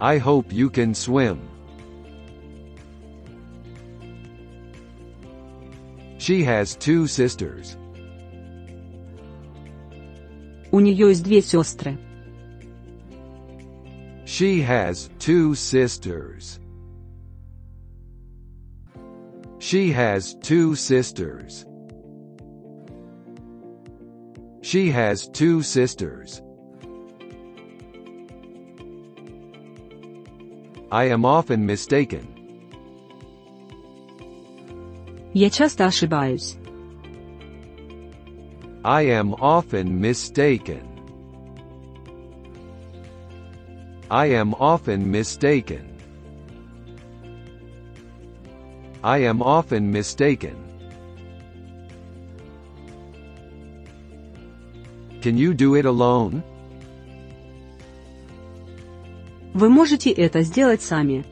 I 0.00 0.18
hope 0.18 0.52
you 0.52 0.70
can 0.70 0.94
swim. 0.94 1.40
She 6.26 6.44
has 6.44 6.76
two 6.76 7.06
sisters. 7.06 7.76
У 10.70 10.80
нее 10.80 11.08
есть 11.08 11.22
две 11.22 11.42
сестры. 11.42 11.98
She 14.24 14.62
has 14.62 15.10
two 15.18 15.54
sisters. 15.54 16.58
She 19.58 19.90
has 19.92 20.34
two 20.42 20.74
sisters. 20.74 21.66
She 24.62 24.90
has 24.90 25.28
two 25.28 25.62
sisters. 25.62 26.40
I 30.90 31.04
am 31.04 31.24
often 31.24 31.66
mistaken. 31.66 32.35
Ошибаюсь. 35.33 36.57
I 38.83 39.03
am 39.03 39.33
often 39.41 39.99
mistaken. 39.99 40.81
I 44.09 44.27
am 44.27 44.53
often 44.53 45.11
mistaken. 45.11 45.97
I 49.03 49.19
am 49.19 49.41
often 49.41 49.91
mistaken. 49.91 50.55
Can 55.21 55.37
you 55.37 55.53
do 55.53 55.75
it 55.75 55.85
alone? 55.85 56.41
Вы 59.53 59.69
можете 59.69 60.11
это 60.11 60.41
сделать 60.43 60.81
сами. 60.81 61.25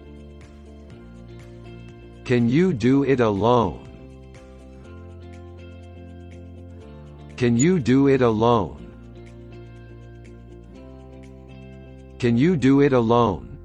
Can 2.25 2.49
you 2.49 2.73
do 2.73 3.03
it 3.05 3.19
alone? 3.19 3.84
Can 7.44 7.56
you 7.56 7.78
do 7.78 8.08
it 8.08 8.22
alone? 8.22 8.80
Can 12.18 12.36
you 12.36 12.56
do 12.56 12.80
it 12.80 12.92
alone? 12.92 13.56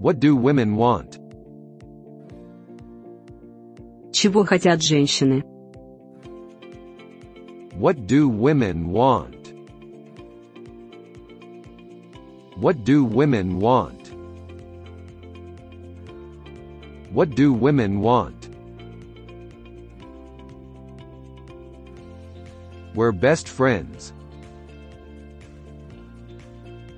What 0.00 0.20
do 0.20 0.36
women 0.36 0.76
want? 0.76 1.18
Чего 4.12 4.44
хотят 4.44 4.82
женщины? 4.82 5.42
What 7.74 8.06
do 8.06 8.28
women 8.28 8.90
want? 8.90 9.54
What 12.56 12.84
do 12.84 13.04
women 13.04 13.60
want? 13.60 14.12
What 17.12 17.34
do 17.34 17.52
women 17.52 18.00
want? 18.00 18.41
We're 23.02 23.12
best 23.12 23.48
friends. 23.48 24.12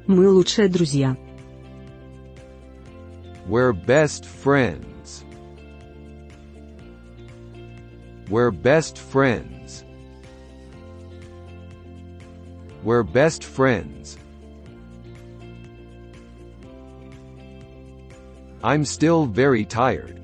Мы 0.07 0.29
лучшие 0.29 0.69
друзья. 0.69 1.17
We're 3.47 3.73
best 3.73 4.25
friends. 4.25 5.25
We're 8.29 8.51
best 8.51 8.97
friends. 8.99 9.85
We're 12.83 13.03
best 13.03 13.45
friends. 13.45 14.17
I'm 18.63 18.85
still 18.85 19.27
very 19.27 19.65
tired. 19.65 20.21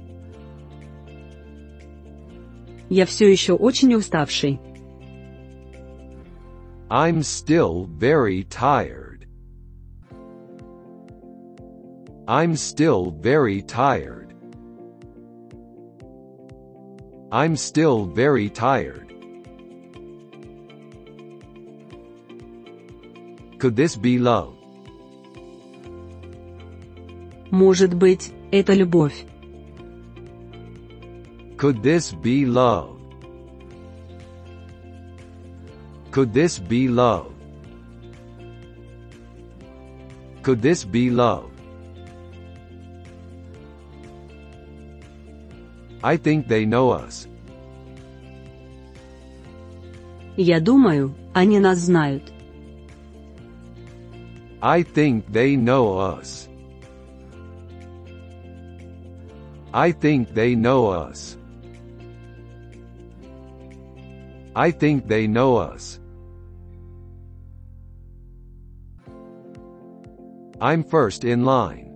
Я 2.88 3.06
все 3.06 3.30
еще 3.30 3.54
очень 3.54 3.94
уставший. 3.94 4.60
I'm 6.90 7.22
still 7.22 7.88
very 7.90 8.44
tired. 8.44 9.26
I'm 12.28 12.56
still 12.56 13.10
very 13.10 13.62
tired. 13.62 14.34
I'm 17.32 17.56
still 17.56 18.04
very 18.04 18.48
tired. 18.50 19.12
Could 23.58 23.74
this 23.76 23.96
be 23.96 24.18
love? 24.18 24.54
Может 27.50 27.94
быть, 27.94 28.32
это 28.52 28.74
любовь. 28.74 29.24
Could 31.56 31.82
this 31.82 32.12
be 32.12 32.44
love? 32.44 32.99
Could 36.10 36.32
this 36.32 36.58
be 36.58 36.88
love? 36.88 37.32
Could 40.42 40.62
this 40.62 40.84
be 40.84 41.10
love? 41.10 41.50
I 46.02 46.16
think 46.16 46.46
they 46.48 46.64
know 46.64 46.90
us. 46.90 47.26
Я 50.36 50.60
думаю, 50.60 51.14
они 51.34 51.58
нас 51.58 51.78
знают. 51.78 52.22
I 54.60 54.82
think 54.82 55.26
they 55.32 55.56
know 55.56 55.98
us. 55.98 56.48
I 59.72 59.92
think 59.92 60.32
they 60.32 60.54
know 60.54 60.88
us. 60.88 61.36
I 64.54 64.70
think 64.70 65.06
they 65.06 65.26
know 65.26 65.56
us. 65.56 65.99
I'm 70.60 70.82
first 70.84 71.24
in 71.24 71.44
line. 71.44 71.86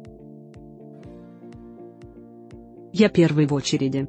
Я 2.93 3.09
первый 3.09 3.47
в 3.47 3.55
очереди. 3.55 4.09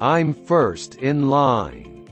I'm 0.00 0.34
first 0.34 0.96
in 1.00 1.28
line. 1.28 2.06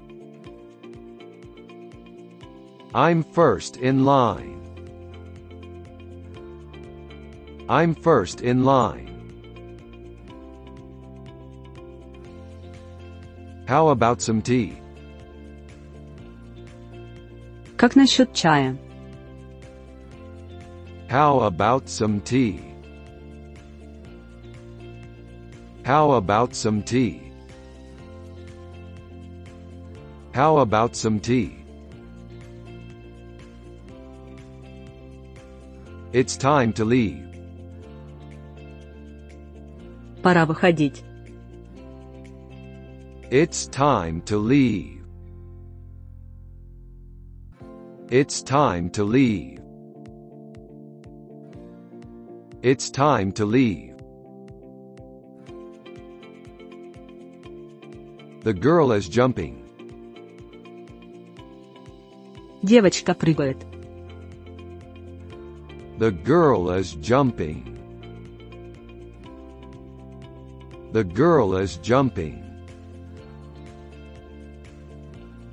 I'm 2.94 3.24
first 3.24 3.76
in 3.76 4.04
line. 4.04 4.54
I'm 7.68 7.94
first 7.94 8.40
in 8.40 8.64
line. 8.64 9.10
How 13.66 13.88
about 13.88 14.20
some 14.20 14.42
tea? 14.42 14.74
Как 17.76 17.96
насчет 17.96 18.32
чая? 18.32 18.76
How 21.08 21.40
about 21.40 21.88
some 21.88 22.20
tea? 22.20 22.60
How 25.84 26.12
about 26.12 26.54
some 26.54 26.82
tea? 26.82 27.32
How 30.32 30.58
about 30.58 30.96
some 30.96 31.20
tea? 31.20 31.64
It's 36.12 36.36
time 36.36 36.72
to 36.74 36.84
leave. 36.84 37.26
Пора 40.22 40.46
выходить. 40.46 41.02
It's 43.30 43.66
time 43.66 44.20
to 44.22 44.38
leave. 44.38 45.04
It's 48.10 48.42
time 48.42 48.90
to 48.90 49.02
leave. 49.02 49.57
It's 52.62 52.90
time 52.90 53.32
to 53.32 53.44
leave. 53.44 53.94
The 58.42 58.54
girl 58.54 58.92
is 58.92 59.08
jumping. 59.08 59.62
Девочка 62.62 63.14
прыгает. 63.14 63.58
The 65.98 66.10
girl 66.10 66.70
is 66.70 66.94
jumping. 66.94 67.74
The 70.92 71.04
girl 71.04 71.56
is 71.56 71.76
jumping. 71.78 72.42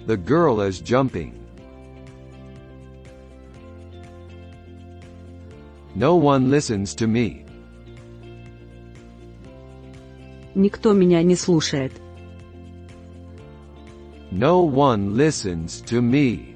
The 0.05 0.17
girl 0.17 0.61
is 0.61 0.79
jumping. 0.79 1.34
No 5.95 6.15
one 6.15 6.49
listens 6.49 6.95
to 6.95 7.07
me. 7.07 7.45
Никто 10.55 10.93
меня 10.93 11.21
не 11.23 11.35
слушает. 11.35 11.93
No 14.31 14.61
one 14.61 15.15
listens 15.15 15.81
to 15.81 16.01
me. 16.01 16.55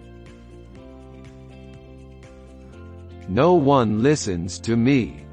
No 3.27 3.53
one 3.53 4.01
listens 4.01 4.59
to 4.59 4.77
me. 4.77 5.25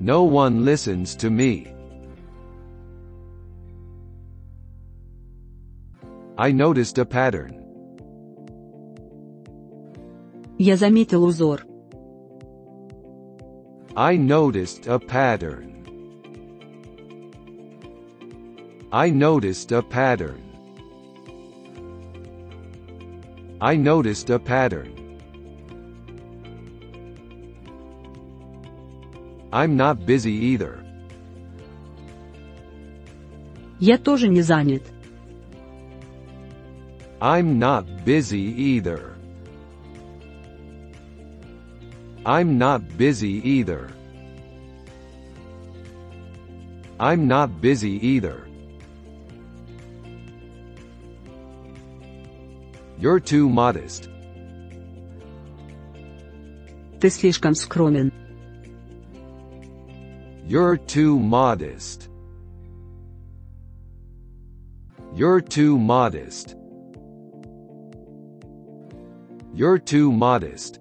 No 0.00 0.24
one 0.24 0.64
listens 0.64 1.14
to 1.16 1.30
me. 1.30 1.68
I 6.38 6.50
noticed 6.52 6.98
a 6.98 7.04
pattern. 7.04 7.63
Я 10.58 10.76
заметил 10.76 11.24
узор. 11.24 11.64
I 13.94 14.16
noticed 14.16 14.86
a 14.86 14.98
pattern. 14.98 15.70
I 18.92 19.10
noticed 19.10 19.72
a 19.72 19.82
pattern. 19.82 20.40
I 23.60 23.76
noticed 23.76 24.30
a 24.30 24.38
pattern. 24.38 25.00
I'm 29.52 29.76
not 29.76 30.06
busy 30.06 30.32
either. 30.32 30.84
Я 33.80 33.98
тоже 33.98 34.28
не 34.28 34.42
занят. 34.42 34.82
I'm 37.20 37.58
not 37.58 37.84
busy 38.04 38.40
either. 38.40 39.13
I'm 42.24 42.58
not 42.58 42.98
busy 42.98 43.40
either. 43.48 43.90
I'm 46.98 47.26
not 47.26 47.60
busy 47.60 47.98
either. 48.06 48.46
You're 52.98 53.20
too 53.20 53.48
modest. 53.48 54.10
Ты 57.00 57.08
слишком 57.08 57.54
скромен. 57.54 58.12
You're 60.46 60.76
too 60.76 61.18
modest. 61.18 62.10
You're 65.14 65.40
too 65.40 65.78
modest. 65.78 66.56
You're 69.54 69.78
too 69.78 70.12
modest. 70.12 70.80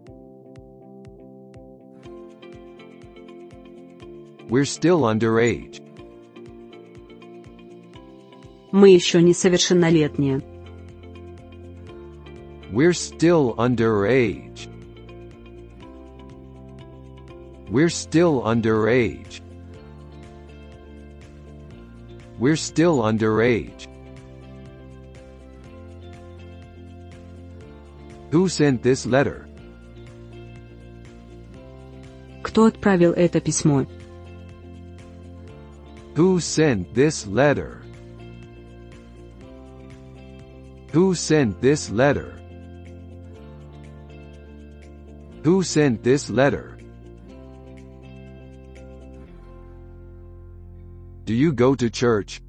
We're 4.54 4.66
still 4.66 5.02
underage. 5.02 5.82
Мы 8.72 8.90
еще 8.90 9.22
несовершеннолетние. 9.22 10.42
We're 12.72 12.94
still 12.94 13.56
underage. 13.58 14.68
We're 17.70 17.90
still 17.90 18.44
underage. 18.44 19.42
We're 22.40 22.56
still 22.56 23.02
underage. 23.02 23.88
Who 28.32 28.48
sent 28.48 28.84
this 28.84 29.06
letter? 29.06 29.48
Кто 32.44 32.66
отправил 32.66 33.12
это 33.14 33.42
письмо? 33.42 33.86
Who 36.16 36.40
sent 36.40 36.94
this 36.94 37.28
letter? 37.28 37.82
Who 40.92 41.16
sent 41.16 41.62
this 41.62 41.90
letter? 41.92 42.34
Who 45.44 45.64
sent 45.64 46.04
this 46.04 46.30
letter? 46.30 46.78
Do 51.26 51.34
you 51.34 51.54
go 51.54 51.76
to 51.76 51.90
church? 51.90 52.42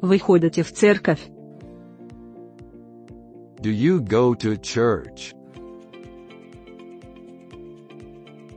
Вы 0.00 0.18
ходите 0.18 0.62
в 0.62 0.72
церковь? 0.72 1.30
Do 3.60 3.70
you 3.70 4.00
go 4.00 4.34
to 4.34 4.56
church? 4.56 5.34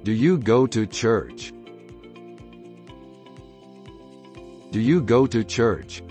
Do 0.03 0.11
you 0.11 0.38
go 0.38 0.67
to 0.67 0.86
church? 0.88 1.53
Do 4.71 4.80
you 4.80 5.01
go 5.01 5.25
to 5.28 5.43
church? 5.43 6.03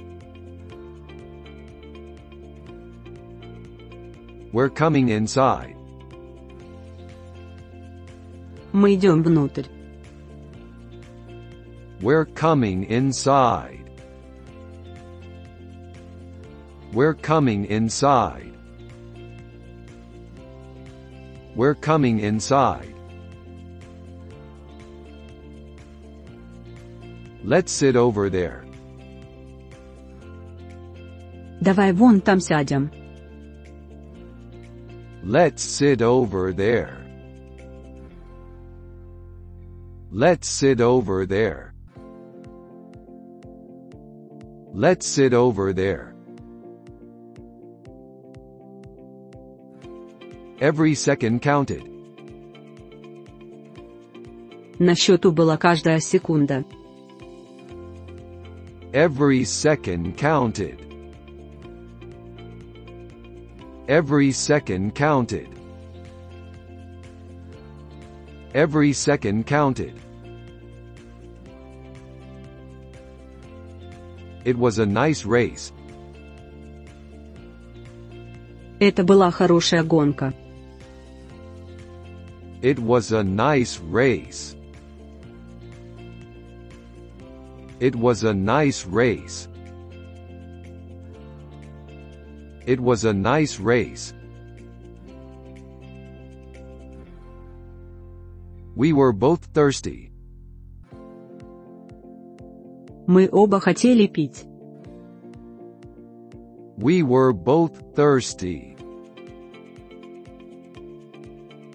We're 4.52 4.70
coming 4.70 5.10
inside. 5.10 5.76
Мы 8.72 8.94
идем 8.94 9.22
внутрь. 9.22 9.66
We're 12.00 12.26
coming 12.26 12.84
inside. 12.84 13.84
We're 16.92 17.14
coming 17.14 17.66
inside. 17.66 18.52
We're 21.54 21.74
coming 21.74 22.20
inside. 22.20 22.94
Let's 27.44 27.70
sit 27.70 27.96
over 27.96 28.30
there. 28.30 28.64
Давай 31.60 31.92
вон 31.92 32.20
там 32.20 32.40
сядем. 32.40 32.90
Let's 35.22 35.62
sit 35.62 36.02
over 36.02 36.52
there. 36.52 37.06
Let's 40.12 40.48
sit 40.48 40.80
over 40.80 41.26
there. 41.26 41.72
Let's 44.72 45.06
sit 45.06 45.32
over 45.34 45.72
there. 45.72 46.14
Every 50.60 50.94
second 50.94 51.40
counted. 51.42 51.82
На 54.78 54.94
счету 54.94 55.32
была 55.32 55.56
каждая 55.56 56.00
секунда. 56.00 56.64
Every 58.92 59.44
second 59.44 60.16
counted. 60.16 60.80
Every 63.88 64.32
second 64.32 64.94
counted. 64.94 65.48
Every 68.54 68.92
second 68.92 69.46
counted. 69.46 70.00
It 74.44 74.56
was 74.56 74.78
a 74.78 74.86
nice 74.86 75.24
race. 75.24 75.72
Это 78.78 79.04
была 79.04 79.30
хорошая 79.30 79.82
гонка. 79.82 80.32
It 82.62 82.78
was 82.78 83.12
a 83.12 83.22
nice 83.22 83.78
race. 83.80 84.56
It 87.80 87.94
was 87.94 88.24
a 88.24 88.32
nice 88.32 88.86
race. 88.86 89.48
It 92.66 92.80
was 92.80 93.04
a 93.04 93.12
nice 93.12 93.60
race. 93.60 94.14
We 98.74 98.92
were 98.92 99.12
both 99.12 99.44
thirsty. 99.54 100.10
Мы 103.06 103.28
оба 103.30 103.60
хотели 103.60 104.06
пить. 104.08 104.46
We 106.76 107.02
were 107.02 107.32
both 107.32 107.94
thirsty. 107.94 108.76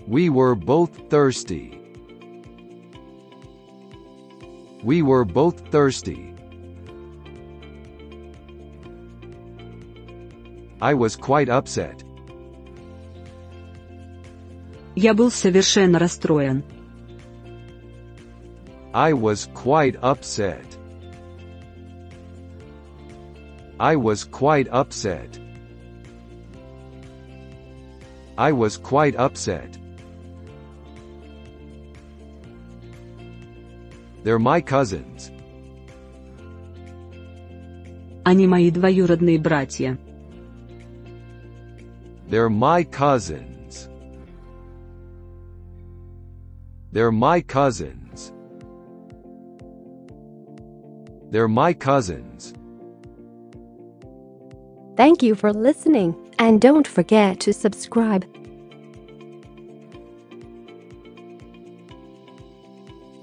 We 0.07 0.29
were 0.29 0.55
both 0.55 1.09
thirsty. 1.09 1.79
We 4.85 5.01
were 5.01 5.25
both 5.25 5.59
thirsty. 5.71 6.33
I 10.81 10.93
was 10.95 11.15
quite 11.15 11.49
upset. 11.49 12.03
Я 14.95 15.13
был 15.13 15.31
совершенно 15.31 15.99
расстроен. 15.99 16.63
I 18.93 19.13
was 19.13 19.47
quite 19.53 19.95
upset. 20.01 20.65
I 23.79 23.95
was 23.95 24.25
quite 24.25 24.67
upset. 24.67 25.39
I 28.37 28.51
was 28.51 28.77
quite 28.77 29.15
upset. 29.15 29.77
They're 34.25 34.39
my 34.39 34.61
cousins. 34.61 35.31
Они 38.23 38.47
мои 38.47 38.69
двоюродные 38.69 39.39
братья. 39.39 39.97
They're 42.29 42.49
my 42.49 42.83
cousins. 42.83 43.89
They're 46.91 47.11
my 47.11 47.41
cousins. 47.41 48.31
They're 51.31 51.47
my 51.47 51.73
cousins. 51.73 52.53
Thank 54.97 55.23
you 55.23 55.33
for 55.35 55.51
listening, 55.51 56.15
and 56.37 56.61
don't 56.61 56.85
forget 56.85 57.39
to 57.41 57.53
subscribe. 57.53 58.25